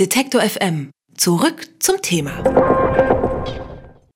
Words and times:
Detektor 0.00 0.40
FM. 0.40 0.90
Zurück 1.16 1.68
zum 1.78 2.02
Thema. 2.02 2.32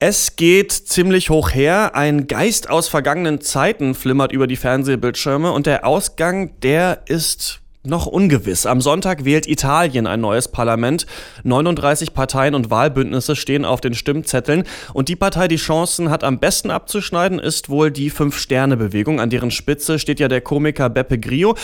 Es 0.01 0.35
geht 0.35 0.73
ziemlich 0.73 1.31
hoch 1.31 1.55
her. 1.55 1.95
Ein 1.95 2.27
Geist 2.27 2.69
aus 2.69 2.89
vergangenen 2.89 3.41
Zeiten 3.43 3.95
flimmert 3.95 4.33
über 4.33 4.49
die 4.49 4.57
Fernsehbildschirme 4.57 5.53
und 5.53 5.67
der 5.67 5.87
Ausgang, 5.87 6.59
der 6.63 7.03
ist 7.07 7.61
noch 7.85 8.07
ungewiss. 8.07 8.67
Am 8.67 8.81
Sonntag 8.81 9.25
wählt 9.25 9.47
Italien 9.47 10.07
ein 10.07 10.21
neues 10.21 10.49
Parlament. 10.49 11.07
39 11.45 12.13
Parteien 12.13 12.55
und 12.55 12.71
Wahlbündnisse 12.71 13.37
stehen 13.37 13.65
auf 13.65 13.81
den 13.81 13.95
Stimmzetteln. 13.95 14.65
Und 14.93 15.09
die 15.09 15.17
Partei, 15.17 15.49
die 15.49 15.57
Chancen 15.57 16.11
hat, 16.11 16.25
am 16.25 16.39
besten 16.39 16.71
abzuschneiden, 16.71 17.39
ist 17.39 17.69
wohl 17.69 17.91
die 17.91 18.11
Fünf-Sterne-Bewegung. 18.11 19.21
An 19.21 19.31
deren 19.31 19.51
Spitze 19.51 19.99
steht 19.99 20.21
ja 20.21 20.29
der 20.29 20.41
Komiker 20.41 20.91
Beppe 20.91 21.19
Grillo. 21.19 21.57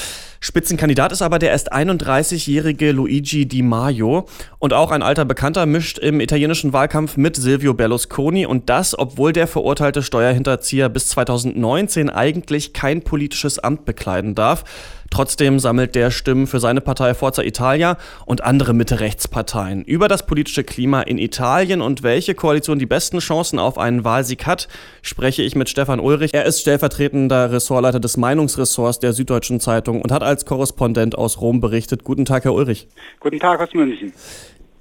Spitzenkandidat 0.45 1.11
ist 1.11 1.23
aber 1.23 1.39
der 1.39 1.53
erst 1.53 1.73
31-jährige 1.73 2.93
Luigi 2.93 3.49
Di 3.49 3.63
Maio. 3.63 4.27
Und 4.59 4.75
auch 4.75 4.91
ein 4.91 5.03
alter 5.03 5.25
Bekannter 5.25 5.65
mischt 5.65 5.97
im 5.99 6.21
italienischen 6.21 6.75
Wahlkampf 6.75 7.17
mit 7.17 7.35
Silvio 7.35 7.73
Berlusconi. 7.73 8.45
Und 8.45 8.69
das, 8.69 8.99
obwohl 8.99 9.33
der 9.33 9.47
verurteilte 9.47 10.03
Steuerhinterzieher 10.03 10.91
bis 10.91 11.09
2019 11.09 12.11
eigentlich 12.11 12.75
kein 12.75 13.01
politisches 13.01 13.59
Amt 13.59 13.87
bekleiden 13.87 14.35
darf. 14.35 14.65
Trotzdem 15.15 15.61
sammelt 15.61 15.95
der 15.95 16.11
Stimmen 16.11 16.49
für 16.49 16.59
seine 16.59 16.81
Partei 16.81 17.15
Forza 17.15 17.43
Italia 17.43 17.99
und 18.27 18.43
andere 18.43 18.75
Mitte-Rechts-Parteien. 18.75 19.85
Über 19.85 20.09
das 20.09 20.27
politische 20.27 20.65
Klima 20.65 21.03
in 21.03 21.19
Italien 21.19 21.83
und 21.83 22.03
welche 22.03 22.35
Koalition 22.35 22.81
die 22.81 22.87
besten 22.87 23.21
Chancen 23.21 23.61
auf 23.61 23.79
einen 23.79 24.03
Wahlsieg 24.03 24.45
hat, 24.45 24.67
spreche 25.03 25.43
ich 25.43 25.55
mit 25.55 25.69
Stefan 25.69 26.01
Ulrich. 26.01 26.35
Er 26.35 26.47
ist 26.47 26.63
stellvertretender 26.63 27.53
Ressortleiter 27.53 28.01
des 28.01 28.17
Meinungsressorts 28.17 28.99
der 28.99 29.13
Süddeutschen 29.13 29.61
Zeitung 29.61 30.03
und 30.03 30.11
hat 30.11 30.25
als 30.25 30.34
Korrespondent 30.43 31.17
aus 31.17 31.41
Rom 31.41 31.61
berichtet. 31.61 32.05
Guten 32.05 32.25
Tag, 32.25 32.45
Herr 32.45 32.55
Ulrich. 32.55 32.89
Guten 33.21 33.39
Tag 33.39 33.61
aus 33.61 33.73
München. 33.73 34.13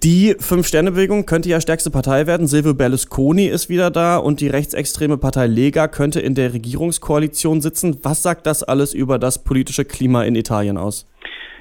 Die 0.04 0.36
Fünf-Sterne-Bewegung 0.38 1.26
könnte 1.26 1.48
ja 1.48 1.62
stärkste 1.62 1.90
Partei 1.90 2.28
werden. 2.28 2.46
Silvio 2.46 2.74
Berlusconi 2.74 3.45
ist 3.45 3.70
wieder 3.70 3.90
da 3.90 4.18
und 4.18 4.42
die 4.42 4.50
rechtsextreme 4.50 5.18
Partei 5.18 5.48
Lega 5.48 5.88
könnte 5.88 6.20
in 6.20 6.36
der 6.36 6.54
Regierungskoalition 6.54 7.62
sitzen. 7.62 8.00
Was 8.04 8.22
sagt 8.22 8.45
das 8.45 8.64
alles 8.64 8.94
über 8.94 9.18
das 9.18 9.45
politische 9.45 9.86
Klima 9.86 10.26
in 10.26 10.36
Italien 10.36 10.78
aus? 10.78 11.08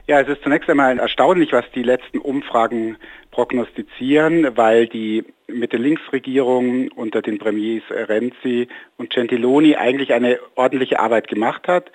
Ja, 0.09 0.21
es 0.21 0.27
ist 0.27 0.43
zunächst 0.43 0.69
einmal 0.69 0.99
erstaunlich, 0.99 1.53
was 1.53 1.65
die 1.77 1.85
letzten 1.85 2.19
Umfragen 2.19 2.97
prognostizieren, 3.31 4.57
weil 4.57 4.89
die 4.89 5.25
Mitte-Links-Regierung 5.47 6.89
unter 6.97 7.23
den 7.23 7.39
Premiers 7.39 7.85
Renzi 7.91 8.67
und 8.97 9.11
Gentiloni 9.11 9.77
eigentlich 9.77 10.13
eine 10.13 10.41
ordentliche 10.57 10.99
Arbeit 10.99 11.29
gemacht 11.29 11.69
hat. 11.69 11.93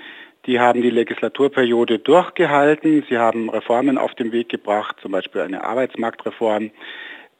Die 0.48 0.62
haben 0.62 0.82
die 0.82 0.90
Legislaturperiode 0.90 2.00
durchgehalten. 2.00 3.04
Sie 3.10 3.18
haben 3.18 3.50
Reformen 3.50 3.98
auf 3.98 4.16
den 4.16 4.32
Weg 4.32 4.48
gebracht, 4.48 4.96
zum 5.02 5.12
Beispiel 5.12 5.42
eine 5.42 5.66
Arbeitsmarktreform. 5.66 6.72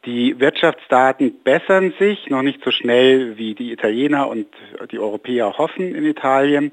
Die 0.04 0.38
Wirtschaftsdaten 0.38 1.40
bessern 1.42 1.94
sich, 1.98 2.28
noch 2.28 2.42
nicht 2.42 2.62
so 2.62 2.70
schnell 2.70 3.38
wie 3.38 3.54
die 3.54 3.72
Italiener 3.72 4.28
und 4.28 4.46
die 4.92 4.98
Europäer 4.98 5.56
hoffen 5.56 5.94
in 5.94 6.04
Italien. 6.04 6.70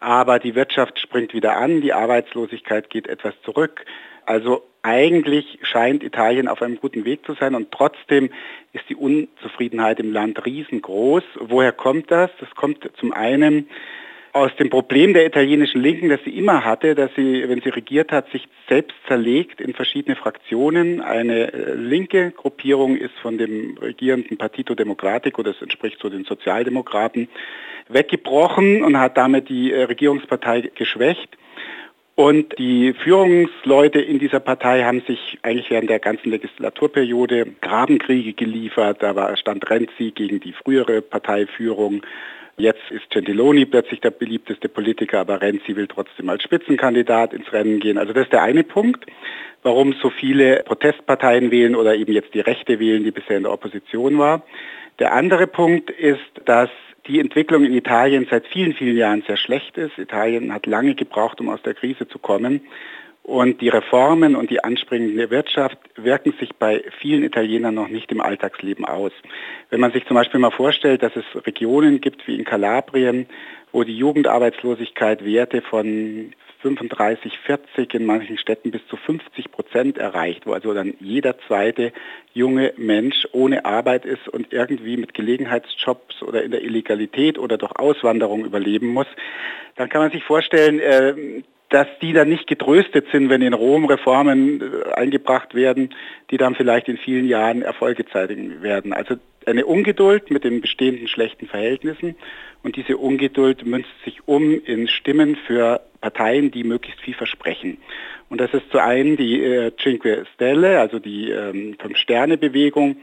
Aber 0.00 0.40
die 0.40 0.56
Wirtschaft 0.56 0.98
springt 0.98 1.32
wieder 1.32 1.56
an, 1.56 1.80
die 1.80 1.92
Arbeitslosigkeit 1.92 2.90
geht 2.90 3.06
etwas 3.06 3.34
zurück. 3.44 3.84
Also 4.26 4.64
eigentlich 4.82 5.60
scheint 5.62 6.02
Italien 6.02 6.48
auf 6.48 6.60
einem 6.60 6.80
guten 6.80 7.04
Weg 7.04 7.24
zu 7.24 7.34
sein 7.34 7.54
und 7.54 7.70
trotzdem 7.70 8.30
ist 8.72 8.88
die 8.88 8.96
Unzufriedenheit 8.96 10.00
im 10.00 10.12
Land 10.12 10.44
riesengroß. 10.44 11.22
Woher 11.40 11.72
kommt 11.72 12.10
das? 12.10 12.30
Das 12.40 12.50
kommt 12.54 12.88
zum 12.98 13.12
einen 13.12 13.68
aus 14.32 14.54
dem 14.56 14.70
Problem 14.70 15.14
der 15.14 15.26
italienischen 15.26 15.80
Linken, 15.80 16.08
das 16.08 16.20
sie 16.24 16.36
immer 16.36 16.64
hatte, 16.64 16.94
dass 16.94 17.10
sie, 17.16 17.48
wenn 17.48 17.60
sie 17.60 17.70
regiert 17.70 18.12
hat, 18.12 18.30
sich 18.30 18.48
selbst 18.68 18.96
zerlegt 19.06 19.60
in 19.60 19.74
verschiedene 19.74 20.16
Fraktionen. 20.16 21.00
Eine 21.00 21.52
äh, 21.52 21.74
linke 21.74 22.30
Gruppierung 22.32 22.96
ist 22.96 23.14
von 23.22 23.38
dem 23.38 23.78
regierenden 23.78 24.36
Partito 24.36 24.74
Democratico, 24.74 25.42
das 25.42 25.60
entspricht 25.62 25.98
so 26.00 26.08
den 26.08 26.24
Sozialdemokraten, 26.24 27.28
weggebrochen 27.88 28.82
und 28.82 28.98
hat 28.98 29.16
damit 29.16 29.48
die 29.48 29.72
äh, 29.72 29.84
Regierungspartei 29.84 30.70
geschwächt. 30.74 31.36
Und 32.18 32.58
die 32.58 32.94
Führungsleute 32.94 34.00
in 34.00 34.18
dieser 34.18 34.40
Partei 34.40 34.82
haben 34.82 35.02
sich 35.02 35.38
eigentlich 35.42 35.70
während 35.70 35.88
der 35.88 36.00
ganzen 36.00 36.30
Legislaturperiode 36.30 37.46
Grabenkriege 37.60 38.32
geliefert. 38.32 39.04
Da 39.04 39.14
war, 39.14 39.36
stand 39.36 39.70
Renzi 39.70 40.10
gegen 40.10 40.40
die 40.40 40.52
frühere 40.52 41.00
Parteiführung. 41.00 42.02
Jetzt 42.56 42.90
ist 42.90 43.08
Gentiloni 43.10 43.66
plötzlich 43.66 44.00
der 44.00 44.10
beliebteste 44.10 44.68
Politiker, 44.68 45.20
aber 45.20 45.40
Renzi 45.40 45.76
will 45.76 45.86
trotzdem 45.86 46.28
als 46.28 46.42
Spitzenkandidat 46.42 47.32
ins 47.34 47.52
Rennen 47.52 47.78
gehen. 47.78 47.98
Also 47.98 48.12
das 48.12 48.24
ist 48.24 48.32
der 48.32 48.42
eine 48.42 48.64
Punkt, 48.64 49.06
warum 49.62 49.92
so 50.02 50.10
viele 50.10 50.64
Protestparteien 50.64 51.52
wählen 51.52 51.76
oder 51.76 51.94
eben 51.94 52.14
jetzt 52.14 52.34
die 52.34 52.40
Rechte 52.40 52.80
wählen, 52.80 53.04
die 53.04 53.12
bisher 53.12 53.36
in 53.36 53.44
der 53.44 53.52
Opposition 53.52 54.18
war. 54.18 54.42
Der 54.98 55.12
andere 55.12 55.46
Punkt 55.46 55.88
ist, 55.88 56.18
dass 56.46 56.70
die 57.08 57.20
Entwicklung 57.20 57.64
in 57.64 57.72
Italien 57.72 58.26
seit 58.30 58.46
vielen, 58.46 58.74
vielen 58.74 58.96
Jahren 58.96 59.22
sehr 59.26 59.38
schlecht 59.38 59.76
ist. 59.78 59.98
Italien 59.98 60.52
hat 60.52 60.66
lange 60.66 60.94
gebraucht, 60.94 61.40
um 61.40 61.48
aus 61.48 61.62
der 61.62 61.74
Krise 61.74 62.06
zu 62.06 62.18
kommen. 62.18 62.60
Und 63.22 63.60
die 63.60 63.68
Reformen 63.68 64.36
und 64.36 64.48
die 64.48 64.64
anspringende 64.64 65.30
Wirtschaft 65.30 65.78
wirken 65.96 66.32
sich 66.40 66.54
bei 66.54 66.82
vielen 66.98 67.24
Italienern 67.24 67.74
noch 67.74 67.88
nicht 67.88 68.10
im 68.10 68.22
Alltagsleben 68.22 68.86
aus. 68.86 69.12
Wenn 69.68 69.80
man 69.80 69.92
sich 69.92 70.06
zum 70.06 70.14
Beispiel 70.14 70.40
mal 70.40 70.50
vorstellt, 70.50 71.02
dass 71.02 71.12
es 71.14 71.24
Regionen 71.46 72.00
gibt 72.00 72.26
wie 72.26 72.36
in 72.36 72.44
Kalabrien, 72.44 73.26
wo 73.72 73.84
die 73.84 73.96
Jugendarbeitslosigkeit 73.96 75.24
Werte 75.26 75.60
von 75.60 76.32
35, 76.60 77.38
40, 77.38 77.94
in 77.94 78.04
manchen 78.04 78.38
Städten 78.38 78.70
bis 78.70 78.86
zu 78.88 78.96
50 78.96 79.50
Prozent 79.52 79.98
erreicht, 79.98 80.46
wo 80.46 80.52
also 80.52 80.74
dann 80.74 80.94
jeder 81.00 81.38
zweite 81.46 81.92
junge 82.32 82.72
Mensch 82.76 83.26
ohne 83.32 83.64
Arbeit 83.64 84.04
ist 84.04 84.28
und 84.28 84.52
irgendwie 84.52 84.96
mit 84.96 85.14
Gelegenheitsjobs 85.14 86.22
oder 86.22 86.42
in 86.42 86.50
der 86.50 86.62
Illegalität 86.62 87.38
oder 87.38 87.58
durch 87.58 87.72
Auswanderung 87.78 88.44
überleben 88.44 88.88
muss, 88.88 89.06
dann 89.76 89.88
kann 89.88 90.00
man 90.00 90.10
sich 90.10 90.24
vorstellen, 90.24 90.80
äh, 90.80 91.42
dass 91.68 91.86
die 92.00 92.12
dann 92.12 92.28
nicht 92.28 92.46
getröstet 92.46 93.06
sind, 93.12 93.28
wenn 93.28 93.42
in 93.42 93.52
Rom 93.52 93.84
Reformen 93.84 94.60
äh, 94.60 94.92
eingebracht 94.94 95.54
werden, 95.54 95.94
die 96.30 96.38
dann 96.38 96.54
vielleicht 96.54 96.88
in 96.88 96.96
vielen 96.96 97.26
Jahren 97.26 97.62
Erfolge 97.62 98.06
zeigen 98.06 98.62
werden. 98.62 98.92
Also 98.92 99.16
eine 99.46 99.66
Ungeduld 99.66 100.30
mit 100.30 100.44
den 100.44 100.60
bestehenden 100.60 101.08
schlechten 101.08 101.46
Verhältnissen 101.46 102.16
und 102.62 102.76
diese 102.76 102.96
Ungeduld 102.96 103.64
münzt 103.64 103.90
sich 104.04 104.26
um 104.26 104.60
in 104.64 104.88
Stimmen 104.88 105.36
für 105.46 105.80
Parteien, 106.00 106.50
die 106.50 106.64
möglichst 106.64 107.00
viel 107.00 107.14
versprechen. 107.14 107.78
Und 108.28 108.40
das 108.40 108.52
ist 108.52 108.70
zu 108.70 108.78
einen 108.78 109.16
die 109.16 109.42
äh, 109.42 109.72
Cinque 109.76 110.24
Stelle, 110.34 110.80
also 110.80 110.98
die 110.98 111.30
ähm, 111.30 111.76
Fünf-Sterne-Bewegung, 111.80 112.96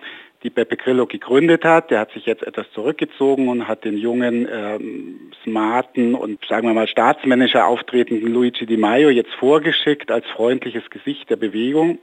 die 0.43 0.51
Beppe 0.51 0.77
Grillo 0.77 1.07
gegründet 1.07 1.65
hat. 1.65 1.89
Der 1.89 1.99
hat 1.99 2.11
sich 2.11 2.25
jetzt 2.25 2.43
etwas 2.43 2.67
zurückgezogen 2.73 3.49
und 3.49 3.67
hat 3.67 3.83
den 3.83 3.97
jungen, 3.97 4.47
ähm, 4.51 5.31
smarten 5.43 6.13
und 6.13 6.45
sagen 6.45 6.67
wir 6.67 6.73
mal 6.73 6.87
staatsmännischer 6.87 7.65
auftretenden 7.65 8.31
Luigi 8.31 8.65
Di 8.65 8.77
Maio 8.77 9.09
jetzt 9.09 9.33
vorgeschickt 9.33 10.11
als 10.11 10.25
freundliches 10.27 10.87
Gesicht 10.91 11.29
der 11.29 11.37
Bewegung. 11.37 11.97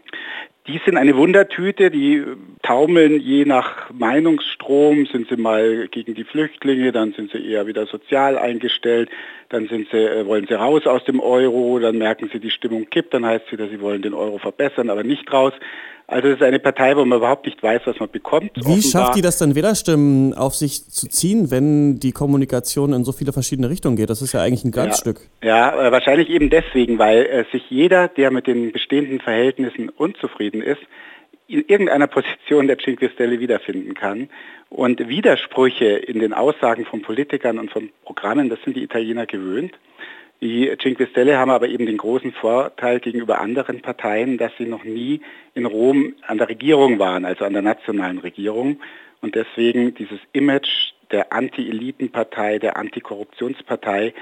Die 0.68 0.80
sind 0.84 0.96
eine 0.96 1.16
Wundertüte, 1.16 1.90
die 1.90 2.22
taumeln 2.62 3.20
je 3.20 3.44
nach 3.44 3.90
Meinungsstrom, 3.90 5.06
sind 5.06 5.28
sie 5.28 5.36
mal 5.36 5.88
gegen 5.88 6.14
die 6.14 6.22
Flüchtlinge, 6.22 6.92
dann 6.92 7.12
sind 7.14 7.32
sie 7.32 7.44
eher 7.44 7.66
wieder 7.66 7.86
sozial 7.86 8.38
eingestellt, 8.38 9.10
dann 9.48 9.66
sind 9.66 9.88
sie, 9.90 9.98
äh, 9.98 10.24
wollen 10.24 10.46
sie 10.48 10.54
raus 10.54 10.86
aus 10.86 11.04
dem 11.04 11.18
Euro, 11.18 11.80
dann 11.80 11.98
merken 11.98 12.30
sie, 12.32 12.38
die 12.38 12.50
Stimmung 12.50 12.88
kippt, 12.88 13.12
dann 13.12 13.26
heißt 13.26 13.46
es 13.46 13.52
wieder, 13.52 13.68
sie 13.68 13.80
wollen 13.80 14.02
den 14.02 14.14
Euro 14.14 14.38
verbessern, 14.38 14.88
aber 14.88 15.02
nicht 15.02 15.32
raus. 15.32 15.52
Also 16.12 16.28
es 16.28 16.34
ist 16.36 16.42
eine 16.42 16.58
Partei, 16.58 16.94
wo 16.96 17.04
man 17.04 17.18
überhaupt 17.18 17.46
nicht 17.46 17.62
weiß, 17.62 17.82
was 17.86 17.98
man 17.98 18.10
bekommt. 18.10 18.50
Wie 18.54 18.60
offenbar. 18.60 18.82
schafft 18.82 19.16
die 19.16 19.22
das 19.22 19.38
dann 19.38 19.54
Wählerstimmen 19.54 20.34
auf 20.34 20.54
sich 20.54 20.88
zu 20.88 21.08
ziehen, 21.08 21.50
wenn 21.50 22.00
die 22.00 22.12
Kommunikation 22.12 22.92
in 22.92 23.04
so 23.04 23.12
viele 23.12 23.32
verschiedene 23.32 23.70
Richtungen 23.70 23.96
geht? 23.96 24.10
Das 24.10 24.20
ist 24.20 24.32
ja 24.32 24.42
eigentlich 24.42 24.64
ein 24.64 24.72
Glanzstück. 24.72 25.20
Ja, 25.42 25.82
ja 25.82 25.92
wahrscheinlich 25.92 26.28
eben 26.28 26.50
deswegen, 26.50 26.98
weil 26.98 27.24
äh, 27.24 27.44
sich 27.50 27.62
jeder, 27.70 28.08
der 28.08 28.30
mit 28.30 28.46
den 28.46 28.72
bestehenden 28.72 29.20
Verhältnissen 29.20 29.88
unzufrieden 29.88 30.51
ist, 30.60 30.82
in 31.48 31.64
irgendeiner 31.66 32.06
Position 32.06 32.66
der 32.66 32.78
Cinque 32.78 33.10
Stelle 33.10 33.40
wiederfinden 33.40 33.94
kann. 33.94 34.28
Und 34.70 35.08
Widersprüche 35.08 35.87
in 35.87 36.19
den 36.19 36.32
Aussagen 36.32 36.87
von 36.87 37.02
Politikern 37.02 37.58
und 37.58 37.70
von 37.70 37.90
Programmen, 38.04 38.49
das 38.49 38.60
sind 38.62 38.76
die 38.76 38.82
Italiener 38.82 39.26
gewöhnt. 39.26 39.78
Die 40.40 40.72
Cinque 40.81 41.06
Stelle 41.06 41.38
haben 41.38 41.50
aber 41.50 41.69
eben 41.69 41.87
den 41.87 41.99
großen 41.99 42.32
Vorteil 42.32 43.00
gegenüber 43.00 43.40
anderen 43.40 43.81
Parteien, 43.81 44.38
dass 44.38 44.50
sie 44.58 44.64
noch 44.64 44.82
nie 44.82 45.20
in 45.54 45.66
Rom 45.66 46.14
an 46.26 46.38
der 46.38 46.49
Regierung 46.49 46.99
waren, 46.99 47.25
also 47.25 47.44
an 47.44 47.52
der 47.52 47.62
nationalen 47.62 48.19
Regierung. 48.19 48.81
Und 49.20 49.37
deswegen 49.37 49.94
dieses 49.94 50.19
Image 50.32 50.94
der 51.12 51.32
Anti-Eliten-Partei, 51.32 52.58
der 52.58 52.76
Antikorruptionspartei 52.76 54.14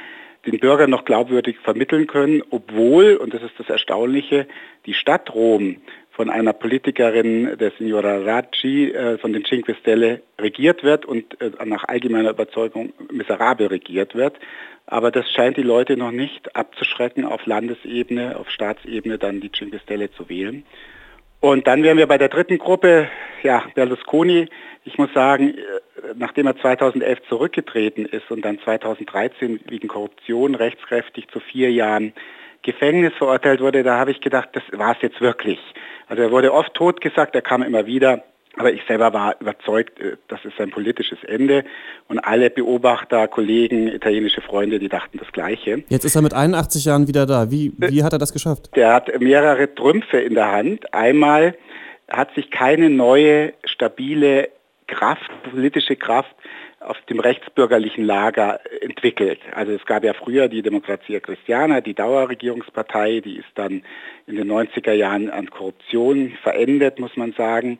den 0.46 0.58
Bürgern 0.58 0.90
noch 0.90 1.04
glaubwürdig 1.04 1.58
vermitteln 1.58 2.06
können, 2.06 2.42
obwohl, 2.50 3.16
und 3.16 3.32
das 3.32 3.42
ist 3.42 3.58
das 3.58 3.68
Erstaunliche, 3.68 4.46
die 4.86 4.94
Stadt 4.94 5.34
Rom 5.34 5.76
von 6.20 6.28
einer 6.28 6.52
Politikerin, 6.52 7.56
der 7.56 7.70
Signora 7.78 8.18
Raggi, 8.18 8.90
äh, 8.90 9.16
von 9.16 9.32
den 9.32 9.42
Cinque 9.42 9.74
Stelle 9.74 10.20
regiert 10.38 10.84
wird 10.84 11.06
und 11.06 11.40
äh, 11.40 11.50
nach 11.64 11.84
allgemeiner 11.84 12.28
Überzeugung 12.28 12.92
miserabel 13.10 13.68
regiert 13.68 14.14
wird. 14.14 14.38
Aber 14.84 15.10
das 15.10 15.30
scheint 15.30 15.56
die 15.56 15.62
Leute 15.62 15.96
noch 15.96 16.10
nicht 16.10 16.54
abzuschrecken, 16.54 17.24
auf 17.24 17.46
Landesebene, 17.46 18.36
auf 18.36 18.50
Staatsebene 18.50 19.16
dann 19.16 19.40
die 19.40 19.50
Cinque 19.50 19.78
Stelle 19.78 20.12
zu 20.12 20.28
wählen. 20.28 20.66
Und 21.40 21.66
dann 21.66 21.82
wären 21.82 21.96
wir 21.96 22.06
bei 22.06 22.18
der 22.18 22.28
dritten 22.28 22.58
Gruppe, 22.58 23.08
ja, 23.42 23.64
Berlusconi. 23.74 24.46
Ich 24.84 24.98
muss 24.98 25.10
sagen, 25.14 25.54
äh, 25.54 25.62
nachdem 26.16 26.48
er 26.48 26.58
2011 26.58 27.20
zurückgetreten 27.30 28.04
ist 28.04 28.30
und 28.30 28.44
dann 28.44 28.58
2013 28.58 29.60
wegen 29.70 29.88
Korruption 29.88 30.54
rechtskräftig 30.54 31.28
zu 31.28 31.40
vier 31.40 31.72
Jahren 31.72 32.12
Gefängnis 32.62 33.12
verurteilt 33.16 33.60
wurde, 33.60 33.82
da 33.82 33.98
habe 33.98 34.10
ich 34.10 34.20
gedacht, 34.20 34.50
das 34.52 34.62
war 34.72 34.92
es 34.94 35.02
jetzt 35.02 35.20
wirklich. 35.20 35.58
Also 36.08 36.22
er 36.22 36.30
wurde 36.30 36.52
oft 36.52 36.74
totgesagt, 36.74 37.34
er 37.34 37.42
kam 37.42 37.62
immer 37.62 37.86
wieder. 37.86 38.24
Aber 38.56 38.72
ich 38.72 38.82
selber 38.88 39.12
war 39.12 39.40
überzeugt, 39.40 40.00
äh, 40.00 40.16
das 40.28 40.44
ist 40.44 40.56
sein 40.58 40.70
politisches 40.70 41.22
Ende. 41.24 41.64
Und 42.08 42.18
alle 42.18 42.50
Beobachter, 42.50 43.28
Kollegen, 43.28 43.88
italienische 43.88 44.40
Freunde, 44.40 44.78
die 44.78 44.88
dachten 44.88 45.18
das 45.18 45.30
Gleiche. 45.32 45.84
Jetzt 45.88 46.04
ist 46.04 46.16
er 46.16 46.22
mit 46.22 46.34
81 46.34 46.84
Jahren 46.84 47.06
wieder 47.06 47.26
da. 47.26 47.50
Wie, 47.50 47.72
wie 47.78 48.02
hat 48.02 48.12
er 48.12 48.18
das 48.18 48.32
geschafft? 48.32 48.70
Der 48.74 48.92
hat 48.92 49.20
mehrere 49.20 49.72
Trümpfe 49.72 50.18
in 50.18 50.34
der 50.34 50.50
Hand. 50.50 50.92
Einmal 50.92 51.54
hat 52.10 52.34
sich 52.34 52.50
keine 52.50 52.90
neue, 52.90 53.52
stabile 53.64 54.48
Kraft, 54.88 55.30
politische 55.50 55.94
Kraft 55.94 56.34
auf 56.80 56.98
dem 57.02 57.20
rechtsbürgerlichen 57.20 58.04
Lager 58.04 58.60
entwickelt. 58.80 59.40
Also 59.52 59.72
es 59.72 59.84
gab 59.84 60.02
ja 60.02 60.14
früher 60.14 60.48
die 60.48 60.62
Demokratia 60.62 61.20
Christiana, 61.20 61.82
die 61.82 61.94
Dauerregierungspartei, 61.94 63.20
die 63.20 63.36
ist 63.36 63.50
dann 63.54 63.82
in 64.26 64.36
den 64.36 64.50
90er 64.50 64.92
Jahren 64.92 65.30
an 65.30 65.50
Korruption 65.50 66.32
verendet, 66.42 66.98
muss 66.98 67.16
man 67.16 67.32
sagen. 67.32 67.78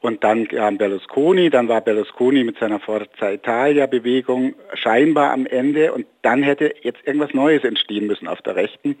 Und 0.00 0.22
dann 0.22 0.46
kam 0.46 0.78
Berlusconi, 0.78 1.50
dann 1.50 1.68
war 1.68 1.80
Berlusconi 1.80 2.44
mit 2.44 2.56
seiner 2.58 2.78
Forza 2.78 3.32
Italia-Bewegung 3.32 4.54
scheinbar 4.74 5.32
am 5.32 5.44
Ende 5.44 5.92
und 5.92 6.06
dann 6.22 6.44
hätte 6.44 6.72
jetzt 6.82 7.04
irgendwas 7.04 7.34
Neues 7.34 7.64
entstehen 7.64 8.06
müssen 8.06 8.28
auf 8.28 8.40
der 8.42 8.54
Rechten. 8.54 8.96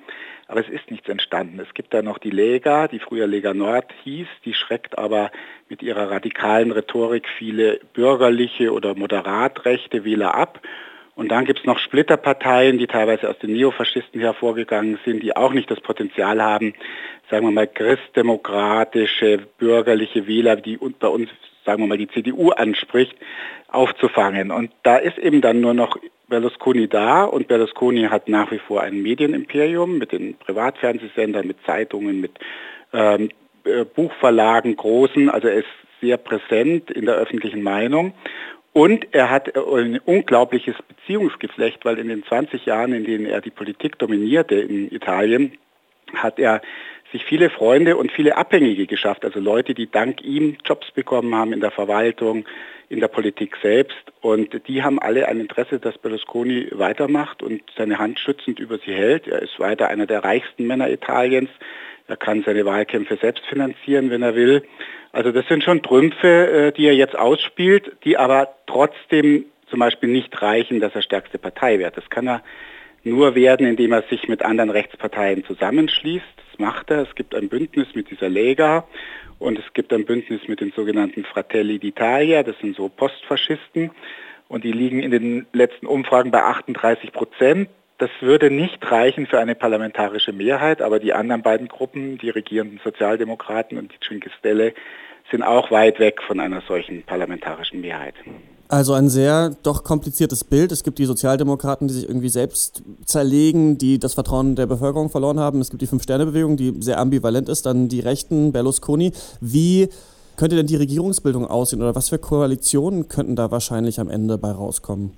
Aber 0.48 0.60
es 0.60 0.68
ist 0.68 0.90
nichts 0.90 1.08
entstanden. 1.08 1.60
Es 1.60 1.72
gibt 1.74 1.94
da 1.94 2.02
noch 2.02 2.18
die 2.18 2.30
Lega, 2.30 2.88
die 2.88 2.98
früher 2.98 3.28
Lega 3.28 3.54
Nord 3.54 3.92
hieß, 4.02 4.26
die 4.44 4.54
schreckt 4.54 4.98
aber 4.98 5.30
mit 5.68 5.82
ihrer 5.82 6.10
radikalen 6.10 6.72
Rhetorik 6.72 7.28
viele 7.28 7.78
bürgerliche 7.92 8.72
oder 8.72 8.96
moderat 8.96 9.66
rechte 9.66 10.04
Wähler 10.04 10.34
ab. 10.34 10.60
Und 11.18 11.30
dann 11.32 11.46
gibt 11.46 11.58
es 11.58 11.64
noch 11.64 11.80
Splitterparteien, 11.80 12.78
die 12.78 12.86
teilweise 12.86 13.28
aus 13.28 13.36
den 13.40 13.52
Neofaschisten 13.52 14.20
hervorgegangen 14.20 15.00
sind, 15.04 15.20
die 15.20 15.34
auch 15.34 15.52
nicht 15.52 15.68
das 15.68 15.80
Potenzial 15.80 16.40
haben, 16.40 16.74
sagen 17.28 17.44
wir 17.44 17.50
mal, 17.50 17.66
christdemokratische, 17.66 19.48
bürgerliche 19.58 20.28
Wähler, 20.28 20.54
die 20.54 20.76
bei 20.76 21.08
uns, 21.08 21.28
sagen 21.66 21.82
wir 21.82 21.88
mal, 21.88 21.98
die 21.98 22.06
CDU 22.06 22.50
anspricht, 22.50 23.16
aufzufangen. 23.66 24.52
Und 24.52 24.70
da 24.84 24.96
ist 24.96 25.18
eben 25.18 25.40
dann 25.40 25.60
nur 25.60 25.74
noch 25.74 25.98
Berlusconi 26.28 26.86
da 26.86 27.24
und 27.24 27.48
Berlusconi 27.48 28.04
hat 28.04 28.28
nach 28.28 28.52
wie 28.52 28.60
vor 28.60 28.82
ein 28.82 29.02
Medienimperium 29.02 29.98
mit 29.98 30.12
den 30.12 30.36
Privatfernsehsendern, 30.36 31.48
mit 31.48 31.56
Zeitungen, 31.66 32.20
mit 32.20 32.38
ähm, 32.92 33.30
äh, 33.64 33.84
Buchverlagen, 33.84 34.76
großen, 34.76 35.30
also 35.30 35.48
er 35.48 35.56
ist 35.56 35.66
sehr 36.00 36.16
präsent 36.16 36.92
in 36.92 37.06
der 37.06 37.16
öffentlichen 37.16 37.62
Meinung. 37.62 38.12
Und 38.72 39.06
er 39.12 39.30
hat 39.30 39.54
äh, 39.56 39.60
ein 39.60 39.98
unglaubliches 39.98 40.76
Beziehungsgeflecht, 40.86 41.84
weil 41.84 41.98
in 41.98 42.08
den 42.08 42.24
20 42.24 42.66
Jahren, 42.66 42.92
in 42.92 43.04
denen 43.04 43.26
er 43.26 43.40
die 43.40 43.50
Politik 43.50 43.98
dominierte 43.98 44.54
in 44.54 44.92
Italien, 44.92 45.52
hat 46.14 46.38
er 46.38 46.62
sich 47.12 47.24
viele 47.24 47.50
Freunde 47.50 47.96
und 47.96 48.12
viele 48.12 48.36
Abhängige 48.36 48.86
geschafft, 48.86 49.24
also 49.24 49.40
Leute, 49.40 49.74
die 49.74 49.90
dank 49.90 50.22
ihm 50.22 50.58
Jobs 50.64 50.90
bekommen 50.90 51.34
haben 51.34 51.52
in 51.52 51.60
der 51.60 51.70
Verwaltung, 51.70 52.44
in 52.90 53.00
der 53.00 53.08
Politik 53.08 53.56
selbst. 53.62 53.96
Und 54.20 54.68
die 54.68 54.82
haben 54.82 54.98
alle 54.98 55.28
ein 55.28 55.40
Interesse, 55.40 55.78
dass 55.78 55.98
Berlusconi 55.98 56.68
weitermacht 56.72 57.42
und 57.42 57.62
seine 57.76 57.98
Hand 57.98 58.18
schützend 58.18 58.58
über 58.58 58.78
sie 58.78 58.92
hält. 58.92 59.26
Er 59.26 59.42
ist 59.42 59.58
weiter 59.58 59.88
einer 59.88 60.06
der 60.06 60.24
reichsten 60.24 60.66
Männer 60.66 60.90
Italiens. 60.90 61.50
Er 62.08 62.16
kann 62.16 62.42
seine 62.44 62.64
Wahlkämpfe 62.64 63.18
selbst 63.20 63.44
finanzieren, 63.46 64.10
wenn 64.10 64.22
er 64.22 64.34
will. 64.34 64.64
Also 65.12 65.30
das 65.30 65.46
sind 65.46 65.62
schon 65.62 65.82
Trümpfe, 65.82 66.68
äh, 66.68 66.72
die 66.72 66.86
er 66.86 66.94
jetzt 66.94 67.16
ausspielt, 67.16 67.96
die 68.04 68.16
aber 68.16 68.54
trotzdem 68.66 69.44
zum 69.68 69.80
Beispiel 69.80 70.08
nicht 70.08 70.40
reichen, 70.40 70.80
dass 70.80 70.94
er 70.94 71.02
stärkste 71.02 71.38
Partei 71.38 71.78
wird. 71.78 71.96
Das 71.96 72.08
kann 72.08 72.26
er 72.26 72.42
nur 73.04 73.34
werden, 73.34 73.66
indem 73.66 73.92
er 73.92 74.02
sich 74.02 74.26
mit 74.26 74.42
anderen 74.42 74.70
Rechtsparteien 74.70 75.44
zusammenschließt. 75.44 76.24
Das 76.50 76.58
macht 76.58 76.90
er. 76.90 77.02
Es 77.02 77.14
gibt 77.14 77.34
ein 77.34 77.48
Bündnis 77.48 77.88
mit 77.94 78.10
dieser 78.10 78.30
Lega 78.30 78.86
und 79.38 79.58
es 79.58 79.72
gibt 79.74 79.92
ein 79.92 80.06
Bündnis 80.06 80.48
mit 80.48 80.60
den 80.60 80.72
sogenannten 80.72 81.24
Fratelli 81.24 81.76
d'Italia. 81.76 82.42
Das 82.42 82.58
sind 82.58 82.74
so 82.74 82.88
Postfaschisten 82.88 83.90
und 84.48 84.64
die 84.64 84.72
liegen 84.72 85.00
in 85.00 85.10
den 85.10 85.46
letzten 85.52 85.86
Umfragen 85.86 86.30
bei 86.30 86.42
38 86.42 87.12
Prozent. 87.12 87.68
Das 87.98 88.10
würde 88.20 88.48
nicht 88.48 88.78
reichen 88.88 89.26
für 89.26 89.40
eine 89.40 89.56
parlamentarische 89.56 90.32
Mehrheit, 90.32 90.82
aber 90.82 91.00
die 91.00 91.12
anderen 91.12 91.42
beiden 91.42 91.66
Gruppen, 91.66 92.16
die 92.18 92.30
regierenden 92.30 92.80
Sozialdemokraten 92.84 93.76
und 93.76 93.92
die 93.92 93.98
Cinque 94.00 94.30
sind 95.30 95.42
auch 95.42 95.70
weit 95.72 95.98
weg 95.98 96.22
von 96.24 96.38
einer 96.38 96.62
solchen 96.62 97.02
parlamentarischen 97.02 97.80
Mehrheit. 97.80 98.14
Also 98.68 98.92
ein 98.92 99.08
sehr 99.08 99.56
doch 99.62 99.82
kompliziertes 99.82 100.44
Bild. 100.44 100.70
Es 100.72 100.84
gibt 100.84 100.98
die 100.98 101.06
Sozialdemokraten, 101.06 101.88
die 101.88 101.94
sich 101.94 102.08
irgendwie 102.08 102.28
selbst 102.28 102.82
zerlegen, 103.04 103.78
die 103.78 103.98
das 103.98 104.14
Vertrauen 104.14 104.56
der 104.56 104.66
Bevölkerung 104.66 105.10
verloren 105.10 105.40
haben. 105.40 105.60
Es 105.60 105.70
gibt 105.70 105.82
die 105.82 105.86
Fünf-Sterne-Bewegung, 105.86 106.56
die 106.56 106.74
sehr 106.80 106.98
ambivalent 106.98 107.48
ist. 107.48 107.66
Dann 107.66 107.88
die 107.88 108.00
Rechten, 108.00 108.52
Berlusconi. 108.52 109.12
Wie 109.40 109.88
könnte 110.36 110.54
denn 110.54 110.66
die 110.66 110.76
Regierungsbildung 110.76 111.46
aussehen 111.46 111.80
oder 111.80 111.94
was 111.94 112.10
für 112.10 112.18
Koalitionen 112.18 113.08
könnten 113.08 113.36
da 113.36 113.50
wahrscheinlich 113.50 113.98
am 114.00 114.08
Ende 114.08 114.38
bei 114.38 114.50
rauskommen? 114.50 115.14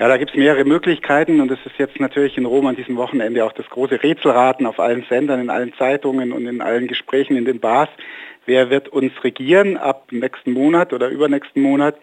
Ja, 0.00 0.08
da 0.08 0.16
gibt 0.16 0.30
es 0.30 0.36
mehrere 0.38 0.64
Möglichkeiten 0.64 1.42
und 1.42 1.50
es 1.50 1.58
ist 1.66 1.76
jetzt 1.76 2.00
natürlich 2.00 2.38
in 2.38 2.46
Rom 2.46 2.66
an 2.66 2.74
diesem 2.74 2.96
Wochenende 2.96 3.44
auch 3.44 3.52
das 3.52 3.68
große 3.68 4.02
Rätselraten 4.02 4.64
auf 4.64 4.80
allen 4.80 5.04
Sendern, 5.10 5.42
in 5.42 5.50
allen 5.50 5.74
Zeitungen 5.74 6.32
und 6.32 6.46
in 6.46 6.62
allen 6.62 6.88
Gesprächen 6.88 7.36
in 7.36 7.44
den 7.44 7.60
Bars. 7.60 7.90
Wer 8.46 8.70
wird 8.70 8.88
uns 8.88 9.12
regieren 9.22 9.76
ab 9.76 10.06
nächsten 10.10 10.52
Monat 10.52 10.94
oder 10.94 11.10
übernächsten 11.10 11.62
Monat? 11.62 11.96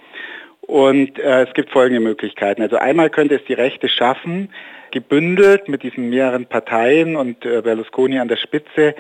Und 0.62 1.18
äh, 1.18 1.46
es 1.46 1.54
gibt 1.56 1.72
folgende 1.72 2.00
Möglichkeiten. 2.00 2.62
Also 2.62 2.76
einmal 2.76 3.10
könnte 3.10 3.34
es 3.34 3.46
die 3.46 3.54
Rechte 3.54 3.90
schaffen, 3.90 4.50
gebündelt 4.92 5.68
mit 5.68 5.82
diesen 5.82 6.12
mehreren 6.12 6.46
Parteien 6.46 7.16
und 7.16 7.44
äh, 7.48 7.64
Berlusconi 7.64 8.20
an 8.20 8.28
der 8.28 8.38
Spitze, 8.38 8.94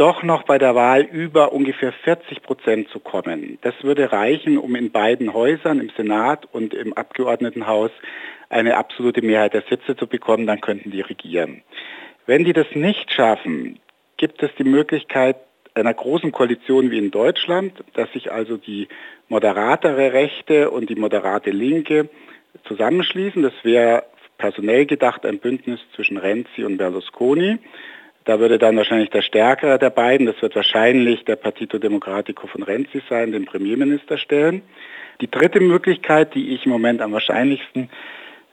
doch 0.00 0.22
noch 0.22 0.44
bei 0.44 0.56
der 0.56 0.74
Wahl 0.74 1.02
über 1.02 1.52
ungefähr 1.52 1.92
40 1.92 2.42
Prozent 2.42 2.88
zu 2.88 3.00
kommen. 3.00 3.58
Das 3.60 3.74
würde 3.82 4.10
reichen, 4.10 4.56
um 4.56 4.74
in 4.74 4.90
beiden 4.90 5.34
Häusern, 5.34 5.78
im 5.78 5.90
Senat 5.94 6.48
und 6.50 6.72
im 6.72 6.94
Abgeordnetenhaus, 6.94 7.90
eine 8.48 8.78
absolute 8.78 9.20
Mehrheit 9.20 9.52
der 9.52 9.62
Sitze 9.68 9.96
zu 9.96 10.06
bekommen, 10.06 10.46
dann 10.46 10.62
könnten 10.62 10.90
die 10.90 11.02
regieren. 11.02 11.62
Wenn 12.24 12.46
die 12.46 12.54
das 12.54 12.66
nicht 12.72 13.12
schaffen, 13.12 13.78
gibt 14.16 14.42
es 14.42 14.50
die 14.58 14.64
Möglichkeit 14.64 15.36
einer 15.74 15.92
großen 15.92 16.32
Koalition 16.32 16.90
wie 16.90 16.98
in 16.98 17.10
Deutschland, 17.10 17.84
dass 17.92 18.10
sich 18.12 18.32
also 18.32 18.56
die 18.56 18.88
moderatere 19.28 20.14
Rechte 20.14 20.70
und 20.70 20.88
die 20.88 20.96
moderate 20.96 21.50
Linke 21.50 22.08
zusammenschließen. 22.64 23.42
Das 23.42 23.52
wäre 23.64 24.04
personell 24.38 24.86
gedacht 24.86 25.26
ein 25.26 25.40
Bündnis 25.40 25.80
zwischen 25.94 26.16
Renzi 26.16 26.64
und 26.64 26.78
Berlusconi. 26.78 27.58
Da 28.30 28.38
würde 28.38 28.60
dann 28.60 28.76
wahrscheinlich 28.76 29.10
der 29.10 29.22
Stärkere 29.22 29.76
der 29.76 29.90
beiden, 29.90 30.26
das 30.26 30.40
wird 30.40 30.54
wahrscheinlich 30.54 31.24
der 31.24 31.34
Partito 31.34 31.78
Democratico 31.78 32.46
von 32.46 32.62
Renzi 32.62 33.02
sein, 33.08 33.32
den 33.32 33.44
Premierminister 33.44 34.18
stellen. 34.18 34.62
Die 35.20 35.28
dritte 35.28 35.58
Möglichkeit, 35.58 36.36
die 36.36 36.54
ich 36.54 36.64
im 36.64 36.70
Moment 36.70 37.02
am 37.02 37.10
wahrscheinlichsten 37.10 37.90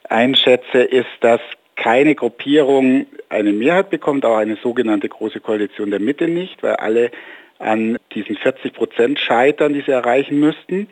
einschätze, 0.10 0.80
ist, 0.80 1.06
dass 1.20 1.42
keine 1.76 2.16
Gruppierung 2.16 3.06
eine 3.30 3.54
Mehrheit 3.54 3.92
bekommt, 3.92 4.26
auch 4.26 4.38
eine 4.38 4.56
sogenannte 4.56 5.10
große 5.10 5.42
Koalition 5.42 5.92
der 5.92 6.00
Mitte 6.00 6.28
nicht, 6.28 6.64
weil 6.64 6.78
alle 6.78 7.12
an 7.60 8.00
diesen 8.16 8.36
40 8.36 8.74
Prozent 8.74 9.20
scheitern, 9.20 9.76
die 9.76 9.82
sie 9.82 9.92
erreichen 9.92 10.40
müssten. 10.40 10.88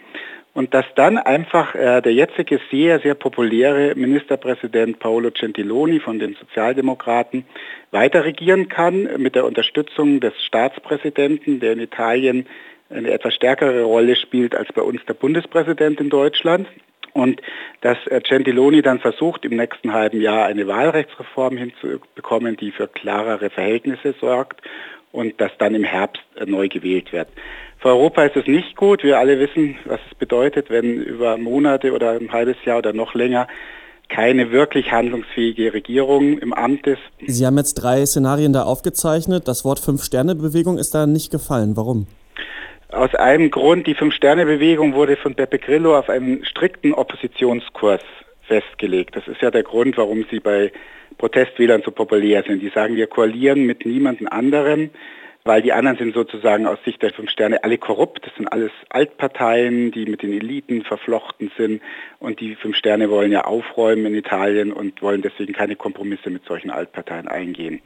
Und 0.56 0.74
dass 0.74 0.86
dann 0.96 1.18
einfach 1.18 1.76
äh, 1.76 2.02
der 2.02 2.14
jetzige 2.14 2.62
sehr, 2.72 3.02
sehr 3.02 3.14
populäre 3.14 3.94
Ministerpräsident 3.94 5.00
Paolo 5.00 5.30
Gentiloni 5.30 6.00
von 6.00 6.18
den 6.18 6.36
Sozialdemokraten 6.36 7.44
weiter 7.92 8.24
regieren 8.24 8.70
kann 8.70 9.04
mit 9.18 9.36
der 9.36 9.44
Unterstützung 9.44 10.22
des 10.22 10.34
Staatspräsidenten, 10.46 11.60
der 11.60 11.74
in 11.74 11.82
Italien 11.82 12.48
eine 12.90 13.12
etwas 13.12 13.34
stärkere 13.34 13.84
Rolle 13.84 14.16
spielt 14.16 14.56
als 14.56 14.72
bei 14.72 14.82
uns 14.82 15.04
der 15.06 15.16
Bundespräsident 15.16 16.00
in 16.00 16.10
Deutschland. 16.10 16.70
Und 17.12 17.42
dass 17.82 17.98
äh, 18.08 18.22
Gentiloni 18.22 18.82
dann 18.82 19.00
versucht, 19.00 19.44
im 19.44 19.58
nächsten 19.58 19.92
halben 19.92 20.22
Jahr 20.22 20.46
eine 20.46 20.68
Wahlrechtsreform 20.68 21.58
hinzubekommen, 21.58 22.56
die 22.56 22.72
für 22.72 22.88
klarere 22.88 23.50
Verhältnisse 23.50 24.16
sorgt 24.22 24.62
und 25.12 25.42
dass 25.42 25.52
dann 25.58 25.76
im 25.76 25.84
Herbst 25.84 26.24
äh, 26.38 26.46
neu 26.46 26.70
gewählt 26.70 27.12
wird. 27.12 27.28
Für 27.80 27.90
Europa 27.90 28.24
ist 28.24 28.36
es 28.36 28.48
nicht 28.48 28.76
gut. 28.76 29.04
Wir 29.04 29.20
alle 29.20 29.40
wissen, 29.40 29.78
was 29.86 30.00
es 30.10 30.18
bedeutet, 30.18 30.70
wenn 30.70 31.02
über 31.02 31.38
Monate 31.38 31.94
oder 31.94 32.12
ein 32.12 32.32
halbes 32.32 32.58
Jahr 32.66 32.80
oder 32.80 32.94
noch 32.94 33.14
länger 33.14 33.48
keine 34.10 34.52
wirklich 34.52 34.92
handlungsfähige 34.92 35.74
Regierung 35.74 36.38
im 36.38 36.54
Amt 36.54 36.88
ist. 36.88 37.02
Sie 37.26 37.46
haben 37.46 37.58
jetzt 37.58 37.76
drei 37.76 38.06
Szenarien 38.06 38.54
da 38.54 38.64
aufgezeichnet. 38.64 39.48
Das 39.48 39.66
Wort 39.66 39.80
Fünf-Sterne-Bewegung 39.80 40.78
ist 40.78 40.94
da 40.94 41.08
nicht 41.08 41.32
gefallen. 41.32 41.76
Warum? 41.76 42.08
Aus 42.90 43.14
einem 43.16 43.52
Grund, 43.52 43.88
die 43.88 43.96
Fünf-Sterne-Bewegung 43.96 44.94
wurde 44.94 45.18
von 45.18 45.34
Beppe 45.34 45.60
Grillo 45.60 45.98
auf 45.98 46.10
einen 46.10 46.46
strikten 46.46 46.94
Oppositionskurs 46.94 48.02
festgelegt. 48.44 49.16
Das 49.16 49.28
ist 49.28 49.42
ja 49.42 49.52
der 49.52 49.64
Grund, 49.64 49.98
warum 49.98 50.26
sie 50.30 50.40
bei 50.40 50.72
Protestwählern 51.18 51.82
so 51.84 51.92
populär 51.92 52.44
sind. 52.48 52.62
Die 52.62 52.70
sagen, 52.70 52.96
wir 52.96 53.08
koalieren 53.08 53.66
mit 53.66 53.86
niemandem 53.86 54.28
anderen 54.28 54.92
weil 55.46 55.62
die 55.62 55.74
anderen 55.74 55.98
sind 55.98 56.16
sozusagen 56.16 56.66
aus 56.66 56.80
Sicht 56.84 57.04
der 57.04 57.14
Fünf 57.14 57.30
Sterne 57.30 57.64
alle 57.64 57.78
korrupt. 57.78 58.26
Das 58.26 58.34
sind 58.36 58.48
alles 58.48 58.72
Altparteien, 58.90 59.92
die 59.92 60.08
mit 60.08 60.24
den 60.24 60.34
Eliten 60.34 60.84
verflochten 60.84 61.52
sind 61.56 61.84
und 62.20 62.40
die 62.40 62.56
Fünf 62.56 62.76
Sterne 62.76 63.12
wollen 63.12 63.32
ja 63.32 63.46
aufräumen 63.46 64.08
in 64.08 64.16
Italien 64.16 64.74
und 64.74 65.02
wollen 65.04 65.22
deswegen 65.22 65.54
keine 65.54 65.76
Kompromisse 65.76 66.32
mit 66.32 66.46
solchen 66.46 66.72
Altparteien 66.72 67.28
eingehen. 67.28 67.82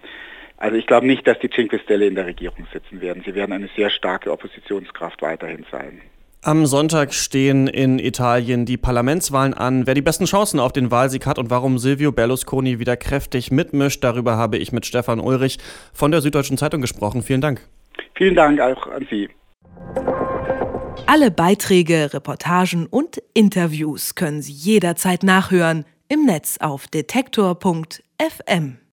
Also 0.55 0.77
ich 0.77 0.87
glaube 0.87 1.05
nicht, 1.05 1.27
dass 1.27 1.37
die 1.39 1.49
Cinque 1.49 1.79
Stelle 1.79 2.07
in 2.07 2.15
der 2.15 2.25
Regierung 2.25 2.65
sitzen 2.71 3.01
werden. 3.01 3.23
Sie 3.25 3.35
werden 3.35 3.51
eine 3.51 3.69
sehr 3.75 3.89
starke 3.89 4.31
Oppositionskraft 4.31 5.21
weiterhin 5.21 5.65
sein. 5.69 6.01
Am 6.41 6.65
Sonntag 6.65 7.13
stehen 7.13 7.67
in 7.67 7.99
Italien 7.99 8.65
die 8.65 8.77
Parlamentswahlen 8.77 9.53
an. 9.53 9.85
Wer 9.85 9.93
die 9.93 10.01
besten 10.01 10.23
Chancen 10.23 10.61
auf 10.61 10.71
den 10.71 10.89
Wahlsieg 10.89 11.25
hat 11.25 11.37
und 11.37 11.49
warum 11.49 11.77
Silvio 11.77 12.13
Berlusconi 12.13 12.79
wieder 12.79 12.95
kräftig 12.95 13.51
mitmischt, 13.51 14.01
darüber 14.05 14.37
habe 14.37 14.57
ich 14.57 14.71
mit 14.71 14.85
Stefan 14.85 15.19
Ulrich 15.19 15.57
von 15.91 16.11
der 16.11 16.21
Süddeutschen 16.21 16.57
Zeitung 16.57 16.79
gesprochen. 16.79 17.23
Vielen 17.23 17.41
Dank. 17.41 17.67
Vielen 18.15 18.35
Dank 18.35 18.61
auch 18.61 18.87
an 18.87 19.05
Sie. 19.09 19.27
Alle 21.07 21.29
Beiträge, 21.29 22.13
Reportagen 22.13 22.85
und 22.85 23.21
Interviews 23.33 24.15
können 24.15 24.41
Sie 24.41 24.53
jederzeit 24.53 25.23
nachhören 25.23 25.83
im 26.07 26.25
Netz 26.25 26.57
auf 26.61 26.87
detektor.fm. 26.87 28.79